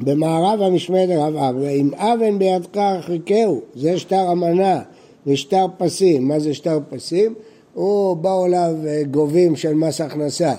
במערב 0.00 0.62
המשמד 0.62 1.06
רב 1.16 1.36
אברה, 1.36 1.68
אם 1.68 1.94
אבן 1.94 2.38
בידך 2.38 2.76
הרחיקהו, 2.76 3.60
זה 3.74 3.98
שטר 3.98 4.32
אמנה 4.32 4.80
ושטר 5.26 5.66
פסים. 5.78 6.28
מה 6.28 6.38
זה 6.38 6.54
שטר 6.54 6.78
פסים? 6.88 7.34
הוא 7.74 8.16
באו 8.16 8.46
אליו 8.46 8.74
אה, 8.86 9.02
גובים 9.10 9.56
של 9.56 9.74
מס 9.74 10.00
הכנסה, 10.00 10.54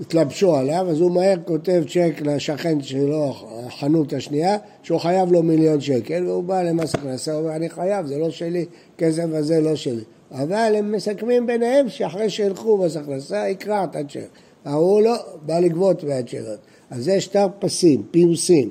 התלבשו 0.00 0.56
עליו, 0.56 0.86
אז 0.90 1.00
הוא 1.00 1.10
מהר 1.10 1.36
כותב 1.44 1.82
צ'ק 1.88 2.12
לשכן 2.20 2.82
שלו, 2.82 3.34
החנות 3.66 4.12
השנייה, 4.12 4.56
שהוא 4.82 5.00
חייב 5.00 5.32
לו 5.32 5.42
מיליון 5.42 5.80
שקל, 5.80 6.26
והוא 6.26 6.44
בא 6.44 6.62
למס 6.62 6.94
הכנסה, 6.94 7.32
הוא 7.32 7.40
אומר, 7.40 7.56
אני 7.56 7.68
חייב, 7.68 8.06
זה 8.06 8.18
לא 8.18 8.30
שלי, 8.30 8.64
כסף 8.98 9.26
הזה 9.32 9.60
לא 9.60 9.74
שלי. 9.74 10.02
אבל 10.32 10.74
הם 10.78 10.92
מסכמים 10.92 11.46
ביניהם 11.46 11.88
שאחרי 11.88 12.30
שילכו 12.30 12.78
מס 12.78 12.96
הכנסה, 12.96 13.48
יקרע 13.48 13.84
את 13.84 13.96
הצ'ק. 13.96 14.28
ההוא 14.68 15.00
לא, 15.00 15.14
בא 15.46 15.58
לגבות 15.58 16.04
מהצ'קות. 16.04 16.58
אז 16.90 17.04
זה 17.04 17.20
שטר 17.20 17.46
פסים, 17.58 18.02
פיוסים. 18.10 18.70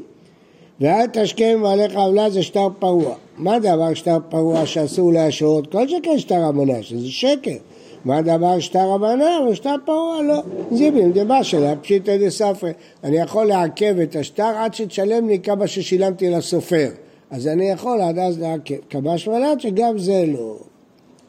ואל 0.81 1.05
תשכם 1.13 1.59
ועליך 1.63 1.95
עוולה 1.95 2.29
זה 2.29 2.43
שטר 2.43 2.67
פרוע. 2.79 3.15
מה 3.37 3.59
דבר 3.59 3.93
שטר 3.93 4.17
פרוע 4.29 4.65
שאסור 4.65 5.13
להשעות? 5.13 5.71
כל 5.71 5.87
שכן 5.87 6.19
שטר 6.19 6.49
אמונה, 6.49 6.83
שזה 6.83 7.07
שקר. 7.09 7.57
מה 8.05 8.21
דבר 8.21 8.59
שטר 8.59 8.95
אמנה 8.95 9.39
ושטר 9.49 9.75
פרוע 9.85 10.21
לא. 10.21 10.41
זיבים 10.71 11.11
דבא 11.11 11.43
שלה 11.43 11.75
פשיטא 11.75 12.17
דספרי. 12.17 12.71
אני 13.03 13.17
יכול 13.17 13.45
לעכב 13.45 13.99
את 13.99 14.15
השטר 14.15 14.51
עד 14.57 14.73
שתשלם 14.73 15.27
לי 15.27 15.39
כמה 15.39 15.67
ששילמתי 15.67 16.29
לסופר. 16.29 16.89
אז 17.31 17.47
אני 17.47 17.69
יכול 17.69 18.01
עד 18.01 18.19
אז 18.19 18.39
לעכב. 18.39 18.75
כמה 18.89 19.17
שמלת 19.17 19.61
שגם 19.61 19.97
זה 19.97 20.23
לא. 20.27 20.57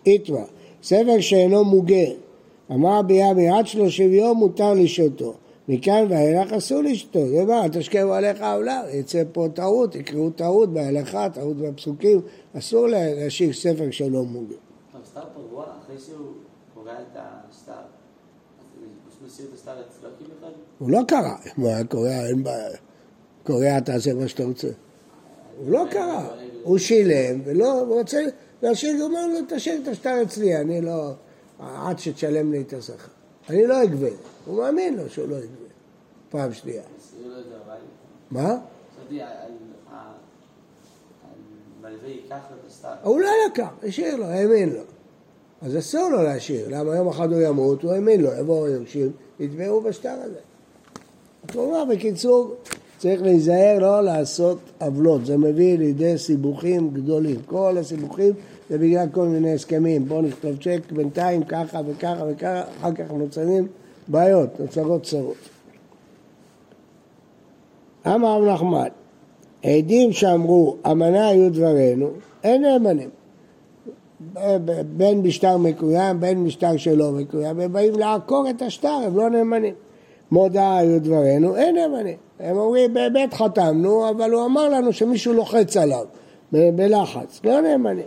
איתמה, 0.06 0.44
סבל 0.82 1.20
שאינו 1.20 1.64
מוגה. 1.64 2.27
אמר 2.70 2.98
רבי 2.98 3.14
ימי 3.14 3.48
עד 3.48 3.66
שלושים 3.66 4.12
יום 4.12 4.38
מותר 4.38 4.74
לשתו. 4.74 5.34
מכאן 5.68 6.06
ואילך 6.10 6.52
אסור 6.52 6.82
לשתות, 6.82 7.28
זה 7.28 7.44
מה, 7.44 7.68
תשכבו 7.72 8.14
עליך 8.14 8.42
עולה, 8.42 8.82
יצא 8.92 9.22
פה 9.32 9.46
טעות, 9.54 9.94
יקראו 9.94 10.30
טעות 10.30 10.72
בהלכה, 10.72 11.28
טעות 11.30 11.56
בפסוקים, 11.56 12.20
אסור 12.58 12.86
להשאיר 12.86 13.52
ספר 13.52 13.90
שלא 13.90 14.24
מוגה. 14.24 14.54
אבל 14.94 15.04
סטאר 15.04 15.22
פרוע, 15.34 15.64
אחרי 15.84 15.98
שהוא 15.98 16.26
קורע 16.74 16.92
את 16.92 17.16
אחד? 17.16 17.82
הוא 20.78 20.90
לא 20.90 21.00
קרא, 21.08 21.34
אם 21.58 21.62
הוא 21.62 21.68
היה 21.68 21.84
קורע, 21.84 22.26
אין 22.26 22.42
בעיה. 22.42 22.76
קורע, 23.46 23.80
תעשה 23.80 24.14
מה 24.14 24.28
שאתה 24.28 24.44
רוצה. 24.44 24.68
הוא 25.58 25.70
לא 25.70 25.84
קרא, 25.90 26.28
הוא 26.62 26.78
שילם, 26.78 27.40
ולא, 27.44 27.80
הוא 27.80 27.98
רוצה 27.98 28.20
להשאיר, 28.62 28.94
הוא 28.96 29.04
אומר 29.04 29.26
לו, 29.26 29.38
תשאיר 29.48 29.82
את 29.82 29.88
השטר 29.88 30.22
אצלי, 30.22 30.56
אני 30.56 30.80
לא, 30.80 31.12
עד 31.58 31.98
שתשלם 31.98 32.52
לי 32.52 32.60
את 32.60 32.72
השכר. 32.72 33.08
אני 33.48 33.66
לא 33.66 33.84
אגבה, 33.84 34.08
הוא 34.46 34.58
מאמין 34.58 34.96
לו 34.96 35.08
שהוא 35.08 35.28
לא 35.28 35.36
יגבה. 35.36 35.68
פעם 36.30 36.54
שנייה. 36.54 36.82
מה? 38.30 38.56
הוא 43.02 43.20
לא 43.20 43.30
לקח, 43.46 43.68
השאיר 43.82 44.16
לו, 44.16 44.24
האמין 44.24 44.68
לו. 44.68 44.82
אז 45.62 45.78
אסור 45.78 46.08
לו 46.08 46.22
להשאיר, 46.22 46.68
למה 46.68 46.96
יום 46.96 47.08
אחד 47.08 47.32
הוא 47.32 47.40
ימות, 47.40 47.82
הוא 47.82 47.92
האמין 47.92 48.20
לו, 48.20 48.30
יבואו 48.40 48.66
היורשים, 48.66 49.12
יתבעו 49.40 49.80
בשטר 49.80 50.14
הזה. 50.24 50.38
כלומר, 51.52 51.84
בקיצור, 51.84 52.54
צריך 52.98 53.22
להיזהר 53.22 53.78
לא 53.78 54.00
לעשות 54.00 54.58
עוולות, 54.78 55.26
זה 55.26 55.36
מביא 55.36 55.78
לידי 55.78 56.18
סיבוכים 56.18 56.90
גדולים. 56.90 57.42
כל 57.46 57.76
הסיבוכים 57.78 58.32
זה 58.70 58.78
בגלל 58.78 59.06
כל 59.12 59.26
מיני 59.26 59.52
הסכמים, 59.52 60.08
בואו 60.08 60.22
נכתוב 60.22 60.56
צ'ק 60.56 60.92
בינתיים 60.92 61.44
ככה 61.44 61.80
וככה 61.86 62.24
וככה, 62.28 62.62
אחר 62.80 62.92
כך 62.92 63.12
נוצרים 63.12 63.66
בעיות, 64.08 64.60
נוצרות 64.60 65.02
צרות. 65.02 65.36
אמר 68.06 68.42
רב 68.42 68.44
נחמן, 68.44 68.88
עדים 69.62 70.12
שאמרו 70.12 70.76
אמנה 70.90 71.28
היו 71.28 71.50
דברינו, 71.52 72.10
אין 72.44 72.62
נאמנים. 72.62 73.10
בין 74.96 75.22
משטר 75.22 75.56
מקוים, 75.56 76.20
בין 76.20 76.44
משטר 76.44 76.76
שלא 76.76 77.12
מקוים, 77.12 77.60
הם 77.60 77.72
באים 77.72 77.98
לעקור 77.98 78.50
את 78.50 78.62
השטר, 78.62 78.88
הם 78.88 79.16
לא 79.16 79.30
נאמנים. 79.30 79.74
מודעה 80.30 80.78
היו 80.78 81.00
דברינו, 81.00 81.56
אין 81.56 81.74
נאמנים. 81.74 82.16
הם 82.40 82.56
אומרים, 82.56 82.94
באמת 82.94 83.34
חתמנו, 83.34 84.10
אבל 84.10 84.32
הוא 84.32 84.44
אמר 84.44 84.68
לנו 84.68 84.92
שמישהו 84.92 85.32
לוחץ 85.32 85.76
עליו, 85.76 86.04
בלחץ, 86.52 87.40
לא 87.44 87.60
נאמנים. 87.60 88.06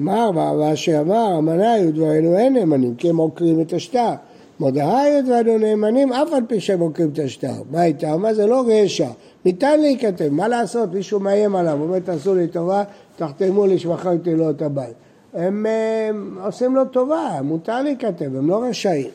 אמר, 0.00 0.30
ואשר 0.58 1.00
אמר, 1.00 1.38
אמנה 1.38 1.72
היו 1.72 1.92
דברינו, 1.92 2.36
אין 2.36 2.54
נאמנים, 2.54 2.94
כי 2.94 3.10
הם 3.10 3.16
עוקרים 3.16 3.60
את 3.60 3.72
השטר. 3.72 4.12
מודעה 4.60 5.02
היו 5.02 5.24
דברינו 5.24 5.58
נאמנים, 5.58 6.12
אף 6.12 6.32
על 6.32 6.42
פי 6.48 6.60
שהם 6.60 6.80
עוקרים 6.80 7.10
את 7.12 7.18
השטר. 7.18 7.62
מה 7.70 7.84
איתם? 7.84 8.22
מה 8.22 8.34
זה 8.34 8.46
לא 8.46 8.64
רשע. 8.68 9.08
ניתן 9.44 9.80
להיכתב, 9.80 10.28
מה 10.28 10.48
לעשות? 10.48 10.92
מישהו 10.92 11.20
מאיים 11.20 11.56
עליו, 11.56 11.80
אומר, 11.80 11.98
תעשו 11.98 12.34
לי 12.34 12.46
טובה, 12.46 12.84
תחתמו 13.16 13.66
לי 13.66 13.78
שמכרתי 13.78 14.34
לו 14.34 14.50
את 14.50 14.62
הבית. 14.62 14.94
הם, 15.34 15.66
הם 16.10 16.38
עושים 16.44 16.76
לו 16.76 16.84
טובה, 16.84 17.40
מותר 17.42 17.82
להיכתב, 17.82 18.36
הם 18.36 18.48
לא 18.48 18.62
רשעים. 18.62 19.10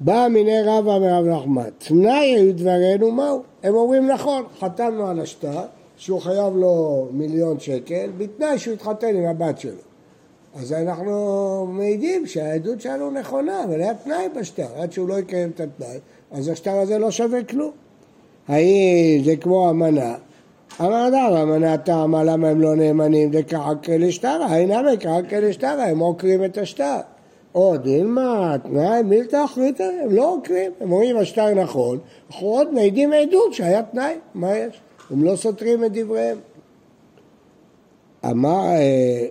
בא 0.00 0.28
מיני 0.30 0.62
רבא 0.62 0.98
מרב 0.98 1.26
נחמן, 1.26 1.62
תנאי 1.78 2.34
היו 2.34 2.54
דברינו 2.54 3.10
מהו? 3.10 3.42
הם 3.62 3.74
אומרים 3.74 4.10
נכון, 4.10 4.42
חתמנו 4.60 5.06
על 5.06 5.20
השטר, 5.20 5.60
שהוא 6.02 6.20
חייב 6.20 6.56
לו 6.56 7.06
מיליון 7.12 7.60
שקל, 7.60 8.10
בתנאי 8.18 8.58
שהוא 8.58 8.74
יתחתן 8.74 9.16
עם 9.16 9.24
הבת 9.24 9.58
שלו. 9.58 9.72
אז 10.54 10.72
אנחנו 10.72 11.66
מעידים 11.70 12.26
שהעדות 12.26 12.80
שלנו 12.80 13.10
נכונה, 13.10 13.64
אבל 13.64 13.80
היה 13.80 13.94
תנאי 13.94 14.28
בשטר, 14.40 14.66
עד 14.76 14.92
שהוא 14.92 15.08
לא 15.08 15.18
יקיים 15.18 15.50
את 15.54 15.60
התנאי, 15.60 15.98
אז 16.32 16.48
השטר 16.48 16.70
הזה 16.78 16.98
לא 16.98 17.10
שווה 17.10 17.42
כלום. 17.42 17.70
האם 18.48 19.22
זה 19.24 19.36
כמו 19.36 19.70
אמנה? 19.70 20.14
אמר 20.80 21.08
אדם, 21.08 21.36
אמנה 21.36 21.78
טעמה, 21.78 22.24
למה 22.24 22.48
הם 22.48 22.60
לא 22.60 22.76
נאמנים? 22.76 23.30
דקעקא 23.30 23.92
לשטרה, 23.92 24.56
אינם 24.56 24.84
קעקא 25.00 25.36
לשטרה, 25.36 25.84
הם 25.84 25.98
עוקרים 25.98 26.44
את 26.44 26.58
השטר. 26.58 27.00
עוד 27.52 27.86
אילמה, 27.86 28.56
תנאי, 28.62 29.02
מילתא 29.02 29.44
אחריתא, 29.44 29.90
הם 30.02 30.10
לא 30.10 30.34
עוקרים, 30.34 30.72
הם 30.80 30.92
אומרים 30.92 31.16
השטר 31.16 31.54
נכון, 31.54 31.98
אנחנו 32.30 32.46
עוד 32.46 32.74
מעידים 32.74 33.12
עדות 33.12 33.54
שהיה 33.54 33.82
תנאי, 33.82 34.14
מה 34.34 34.56
יש? 34.56 34.80
הם 35.12 35.24
לא 35.24 35.36
סותרים 35.36 35.84
את 35.84 35.92
דבריהם. 35.92 36.38
אמר, 38.30 38.64
אה, 38.66 39.26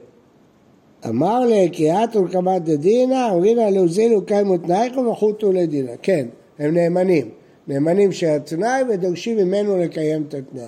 אמר 1.10 1.40
לקריאת 1.46 2.16
ולקמת 2.16 2.64
דדינא, 2.64 3.30
אמרינא 3.32 3.62
להוזילו 3.62 4.26
קיימו 4.26 4.58
תנאיכו 4.58 5.00
וחוטו 5.00 5.52
לדינא. 5.52 5.92
כן, 6.02 6.28
הם 6.60 6.74
נאמנים. 6.74 7.30
נאמנים 7.68 8.12
של 8.12 8.28
התנאי 8.28 8.84
ודורשים 8.90 9.38
ממנו 9.38 9.78
לקיים 9.78 10.24
את 10.28 10.34
התנאי. 10.34 10.64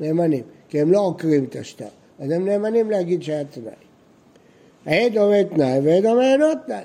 נאמנים, 0.00 0.42
כי 0.68 0.80
הם 0.80 0.92
לא 0.92 1.00
עוקרים 1.00 1.44
את 1.44 1.56
השטר. 1.56 1.86
אז 2.18 2.30
הם 2.30 2.48
נאמנים 2.48 2.90
להגיד 2.90 3.22
שהיה 3.22 3.44
תנאי. 3.44 3.72
עד 4.86 5.18
אומר 5.18 5.42
תנאי 5.42 5.80
ועד 5.82 6.06
אומר 6.06 6.32
אינו 6.32 6.46
תנאי. 6.66 6.84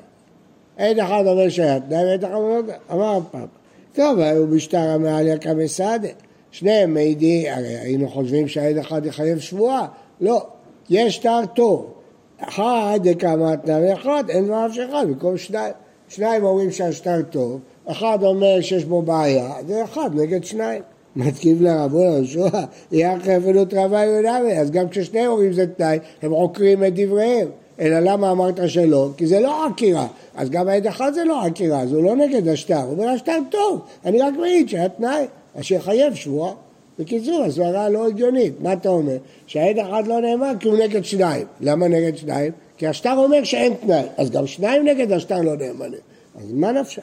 עד 0.78 1.00
אחד 1.00 1.24
אומר 1.28 1.50
שהיה 1.50 1.80
תנאי 1.80 2.06
ועד 2.06 2.24
אחד 2.24 2.34
אומר 2.34 2.62
תנאי. 2.62 2.76
אמר 2.92 3.18
הפעם, 3.18 3.48
טוב, 3.94 4.20
היו 4.20 4.48
משטר 4.48 4.78
המעליה 4.78 5.38
כמסעדה. 5.38 6.10
שניהם 6.54 6.94
מעידים, 6.94 7.54
הרי 7.54 7.78
היינו 7.78 8.10
חושבים 8.10 8.48
שהעד 8.48 8.78
אחד 8.78 9.06
יחייב 9.06 9.40
שבועה. 9.40 9.88
לא, 10.22 10.46
יש 10.90 11.16
שטר 11.16 11.40
טוב. 11.54 11.94
אחד 12.40 13.00
דקאמה 13.04 13.58
תנאי 13.58 13.90
ואחד, 13.90 14.24
אין 14.30 14.46
דבריו 14.46 14.70
של 14.74 14.90
אחד, 14.90 15.06
במקום 15.08 15.38
שניים. 15.38 15.74
שניים 16.08 16.44
אומרים 16.44 16.72
שהשטר 16.72 17.22
טוב, 17.30 17.60
אחד 17.86 18.18
אומר 18.24 18.62
שיש 18.62 18.86
בו 18.86 19.02
בעיה, 19.02 19.54
זה 19.68 19.84
אחד 19.84 20.10
נגד 20.14 20.44
שניים. 20.44 20.82
מתקיף 21.16 21.58
לרבו 21.62 22.02
יהושע, 22.02 22.48
יהיה 22.92 23.20
חפלות 23.20 23.74
רבה 23.74 24.04
יהודמי, 24.04 24.60
אז 24.60 24.72
גם 24.72 24.90
כששניהם 24.90 25.32
אומרים 25.32 25.54
זה 25.54 25.68
תנאי, 25.68 26.00
הם 26.22 26.32
עוקרים 26.32 26.84
את 26.84 26.94
דבריהם. 26.96 27.48
אלא 27.80 28.00
למה 28.00 28.32
אמרת 28.32 28.60
שלא? 28.68 29.10
כי 29.18 29.28
זה 29.28 29.40
לא 29.40 29.66
עקירה. 29.66 30.08
אז 30.36 30.50
גם 30.50 30.68
העד 30.68 30.88
אחד 30.88 31.14
זה 31.14 31.24
לא 31.24 31.46
עקירה, 31.46 31.82
אז 31.82 31.94
הוא 31.94 32.04
לא 32.04 32.16
נגד 32.16 32.48
השטר. 32.48 32.82
הוא 32.82 32.92
אומר 32.92 33.08
השטר 33.08 33.40
טוב, 33.50 33.82
אני 34.06 34.20
רק 34.20 34.34
מעיד 34.40 34.70
שהיה 34.70 34.90
תנאי, 34.90 35.26
אז 35.56 35.64
שיחייב 35.64 36.16
שבועה. 36.16 36.54
בקיצור, 37.00 37.44
הסברה 37.44 37.90
לא 37.90 38.08
הגיונית. 38.08 38.54
מה 38.62 38.74
אתה 38.74 38.90
אומר? 38.90 39.18
שהעד 39.48 39.78
אחד 39.78 40.08
לא 40.08 40.22
נאמר 40.22 40.52
כי 40.60 40.68
הוא 40.68 40.78
נגד 40.78 41.06
שניים. 41.06 41.48
למה 41.62 41.88
נגד 41.88 42.18
שניים? 42.18 42.52
כי 42.78 42.88
השטר 42.88 43.16
אומר 43.18 43.44
שאין 43.44 43.74
תנאי. 43.74 44.04
אז 44.18 44.30
גם 44.30 44.48
שניים 44.48 44.88
נגד 44.88 45.12
השטר 45.12 45.42
לא 45.42 45.56
נאמנים. 45.56 46.00
אז 46.36 46.52
מה 46.52 46.72
נפשך? 46.72 47.02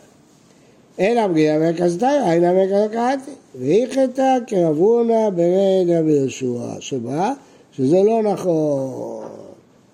אלא 1.01 1.27
בגילה 1.27 1.71
מקסתרא, 1.71 2.33
אינה 2.33 2.53
מקרקעתי. 2.53 3.31
והיכתה 3.55 4.37
כרבונה 4.47 5.31
ברד 5.31 5.99
רבי 5.99 6.13
יהושע, 6.13 6.81
שבא, 6.81 7.33
שזה 7.73 8.03
לא 8.03 8.23
נכון, 8.23 9.25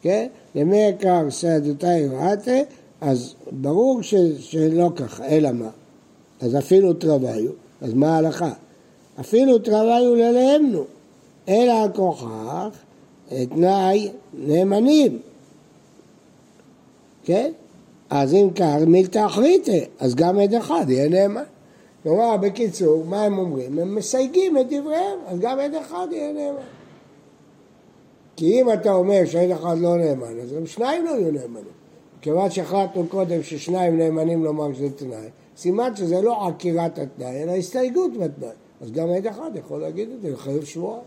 כן? 0.02 0.26
למי 0.54 0.76
יקר 0.76 1.22
רעתה, 2.12 2.58
אז 3.00 3.34
ברור 3.50 4.00
שלא 4.40 4.90
ככה, 4.96 5.26
אלא 5.26 5.52
מה? 5.52 5.68
אז 6.40 6.56
אפילו 6.56 6.92
תרוויו, 6.92 7.50
אז 7.80 7.95
מה 7.95 8.14
ההלכה? 8.14 8.52
אפילו 9.21 9.59
תרוויו 9.59 10.14
ללאמנו, 10.14 10.85
אלא 11.49 11.73
הכוכך 11.73 12.68
תנאי 13.28 14.11
נאמנים, 14.35 15.18
כן? 17.25 17.52
אז 18.11 18.35
אם 18.35 18.49
כך, 18.54 18.76
מילתא 18.87 19.26
אחריתא, 19.26 19.78
אז 20.00 20.14
גם 20.14 20.38
עד 20.38 20.54
אחד 20.54 20.85
יהיה 20.88 21.09
נאמן. 21.09 21.42
כלומר, 22.02 22.37
בקיצור, 22.37 23.04
מה 23.04 23.23
הם 23.23 23.38
אומרים? 23.38 23.78
הם 23.78 23.95
מסייגים 23.95 24.59
את 24.59 24.66
דבריהם, 24.66 25.18
אז 25.26 25.38
גם 25.38 25.59
עד 25.59 25.75
אחד 25.75 26.06
יהיה 26.11 26.33
נאמן. 26.33 26.66
כי 28.37 28.61
אם 28.61 28.73
אתה 28.73 28.92
אומר 28.92 29.25
שעד 29.25 29.50
אחד 29.50 29.78
לא 29.78 29.97
נאמן, 29.97 30.40
אז 30.42 30.52
גם 30.52 30.66
שניים 30.66 31.04
לא 31.04 31.11
יהיו 31.11 31.33
נאמנים. 31.33 31.76
כיוון 32.21 32.50
שהחלטנו 32.50 33.06
קודם 33.09 33.42
ששניים 33.42 33.99
נאמנים 33.99 34.45
לומר 34.45 34.75
שזה 34.75 34.90
תנאי, 34.90 35.28
סימן 35.56 35.96
שזה 35.96 36.22
לא 36.22 36.48
עקירת 36.48 36.98
התנאי, 36.98 37.42
אלא 37.42 37.52
הסתייגות 37.52 38.12
בתנאי. 38.12 38.48
אז 38.80 38.92
גם 38.92 39.08
עד 39.10 39.26
אחד 39.26 39.50
יכול 39.54 39.80
להגיד 39.80 40.08
את 40.10 40.22
זה, 40.22 40.30
לחייב 40.30 40.64
שבועה. 40.64 40.98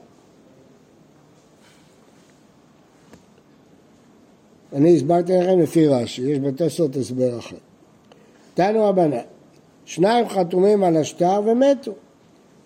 אני 4.74 4.96
הסברתי 4.96 5.34
לכם 5.34 5.60
לפי 5.60 5.88
רש"י, 5.88 6.22
יש 6.22 6.40
בתוספות 6.40 6.96
הסבר 6.96 7.40
אחר. 7.40 7.56
תנו 8.54 8.86
רבנן, 8.86 9.18
שניים 9.86 10.30
חתומים 10.30 10.84
על 10.84 10.98
השטר 10.98 11.42
ומתו. 11.46 11.94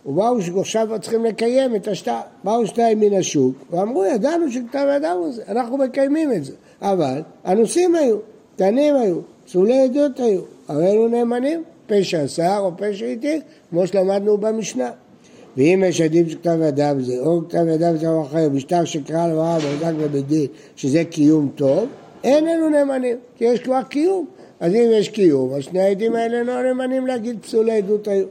ובאו 0.06 0.38
עכשיו 0.60 0.88
צריכים 1.02 1.26
לקיים 1.26 1.76
את 1.76 1.88
השטר. 1.88 2.20
באו 2.44 2.68
שניים 2.68 3.00
מן 3.00 3.14
השוק 3.14 3.56
ואמרו, 3.72 4.06
ידענו 4.06 4.52
שכתב 4.52 4.88
ידם 4.96 5.16
הוא 5.20 5.32
זה, 5.32 5.44
אנחנו 5.48 5.78
מקיימים 5.78 6.32
את 6.32 6.46
זה. 6.46 6.54
אבל 6.82 7.22
אנוסים 7.46 7.96
היו, 7.96 8.18
קטנים 8.56 8.96
היו, 8.96 9.20
פסולי 9.46 9.84
עדות 9.84 10.20
היו, 10.20 10.42
הרי 10.68 10.92
אלו 10.92 11.08
נאמנים, 11.08 11.64
פשע 11.88 12.28
שר 12.28 12.58
או 12.60 12.72
פשע 12.78 13.06
איתי, 13.06 13.40
כמו 13.70 13.88
שלמדנו 13.88 14.38
במשנה. 14.38 14.92
ואם 15.58 15.84
יש 15.88 16.02
עדים 16.02 16.30
שכתב 16.30 16.58
ידם 16.68 16.98
זה, 17.02 17.20
או 17.20 17.42
כתב 17.50 17.66
ידם 17.68 17.98
זה 17.98 18.08
אחר, 18.22 18.50
משטר 18.50 18.86
שקרא 18.86 19.28
לברר 19.28 19.54
מוחזק 19.54 19.94
בבית 19.94 20.28
דין, 20.28 20.48
שזה 20.76 21.04
קיום 21.04 21.50
טוב, 21.56 21.88
אין 22.24 22.48
אלו 22.48 22.70
נאמנים, 22.70 23.18
כי 23.36 23.46
יש 23.46 23.60
כבר 23.60 23.82
קיום. 23.90 24.26
אז 24.60 24.74
אם 24.74 24.90
יש 24.94 25.10
קיום, 25.10 25.54
אז 25.54 25.64
שני 25.64 25.82
העדים 25.82 26.16
האלה 26.16 26.44
לא 26.44 26.64
נאמנים 26.64 27.08
להגיד 27.08 27.38
פסולי 27.42 27.78
עדות 27.78 28.08
היו. 28.08 28.26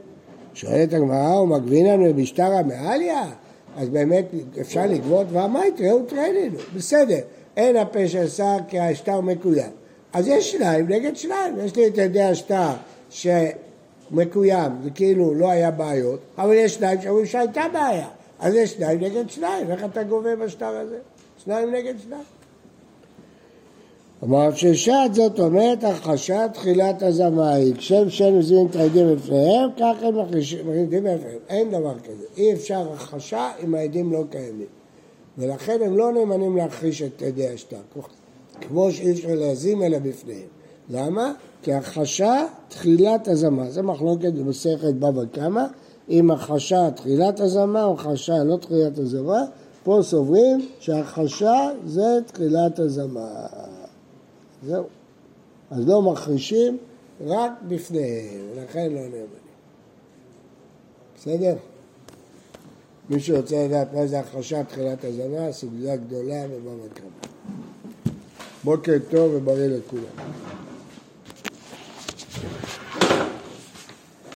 שואלת 0.53 0.93
הגמרא, 0.93 1.33
הוא 1.33 1.47
מגבין 1.47 1.85
לנו 1.85 2.13
במשטר 2.13 2.51
המעליה? 2.51 3.23
אז 3.77 3.89
באמת 3.89 4.25
אפשר 4.61 4.85
לגבות, 4.85 5.27
ואמרת, 5.31 5.81
ראו 5.81 6.03
טרנינו, 6.03 6.57
בסדר, 6.75 7.19
אין 7.57 7.77
הפשע 7.77 8.27
שר 8.27 8.57
כי 8.67 8.79
השטר 8.79 9.21
מקוים. 9.21 9.71
אז 10.13 10.27
יש 10.27 10.51
שניים 10.51 10.87
נגד 10.87 11.15
שניים, 11.15 11.55
יש 11.65 11.75
לי 11.75 11.87
את 11.87 11.97
ידי 11.97 12.21
השטר 12.21 12.71
שמקוים, 13.13 14.71
זה 14.83 14.89
כאילו 14.89 15.33
לא 15.33 15.49
היה 15.49 15.71
בעיות, 15.71 16.19
אבל 16.37 16.53
יש 16.53 16.73
שניים 16.73 17.01
שאומרים 17.01 17.25
שהייתה 17.25 17.63
בעיה, 17.73 18.07
אז 18.39 18.53
יש 18.53 18.69
שניים 18.69 18.99
נגד 18.99 19.29
שניים, 19.29 19.71
איך 19.71 19.83
אתה 19.83 20.03
גובה 20.03 20.35
בשטר 20.35 20.65
הזה? 20.65 20.97
שניים 21.43 21.71
נגד 21.71 21.93
שניים. 22.03 22.23
אמר 24.23 24.53
ששת 24.53 25.09
זאת 25.11 25.39
אומרת 25.39 25.83
הכחשת 25.83 26.49
תחילת 26.53 27.03
הזמאי, 27.03 27.73
כשם 27.77 28.09
שהם 28.09 28.39
מזינים 28.39 28.67
את 28.67 28.75
העדים 28.75 29.15
בפניהם, 29.15 29.69
כך 29.79 29.95
הם 30.01 30.19
מכניסים 30.19 30.59
בפניהם. 30.89 31.19
אין 31.49 31.71
דבר 31.71 31.99
כזה. 31.99 32.25
אי 32.37 32.53
אפשר 32.53 32.93
הכחשה 32.93 33.51
אם 33.63 33.75
העדים 33.75 34.13
לא 34.13 34.23
קיימים. 34.29 34.67
ולכן 35.37 35.77
הם 35.85 35.97
לא 35.97 36.11
נאמנים 36.11 36.57
להכחיש 36.57 37.01
את 37.01 37.21
עדי 37.21 37.47
השטר, 37.47 37.77
כמו 38.61 38.91
שאי 38.91 39.11
אפשר 39.11 39.27
להזים 39.31 39.83
אלא 39.83 39.99
בפניהם. 39.99 40.47
למה? 40.89 41.33
כי 41.61 41.73
הכחשה 41.73 42.45
תחילת 42.67 43.27
הזמה. 43.27 43.69
זה 43.69 43.81
מחלוקת 43.81 44.33
במסכת 44.33 44.93
בבא 44.93 45.25
קמא, 45.31 45.63
אם 46.09 46.31
הכחשה 46.31 46.91
תחילת 46.91 47.39
הזמה 47.39 47.83
או 47.83 47.93
הכחשה 47.93 48.43
לא 48.43 48.57
תחילת 48.57 48.97
הזמה. 48.97 49.41
פה 49.83 49.99
סוברים 50.01 50.69
שהכחשה 50.79 51.69
זה 51.85 52.19
תחילת 52.25 52.79
הזמה. 52.79 53.29
זהו. 54.65 54.83
אז 55.71 55.87
לא 55.87 56.01
מכחישים 56.01 56.77
רק 57.25 57.51
בפניהם, 57.67 58.45
ולכן 58.55 58.91
לא 58.91 59.01
נאמנים. 59.01 59.27
בסדר? 61.17 61.55
מי 63.09 63.19
שרוצה 63.19 63.67
לדעת 63.67 63.93
מה 63.93 64.07
זה 64.07 64.19
הכחשת 64.19 64.65
תחילת 64.69 65.03
הזנה, 65.03 65.51
סוגיה 65.51 65.95
גדולה 65.95 66.43
ובמקום. 66.51 67.09
בוקר 68.63 68.97
טוב 69.09 69.33
ובריא 69.33 69.67
לכולם. 69.67 70.62